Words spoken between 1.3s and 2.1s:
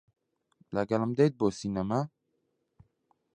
بۆ سینەما؟